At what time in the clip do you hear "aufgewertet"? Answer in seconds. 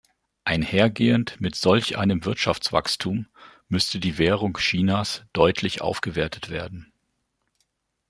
5.81-6.49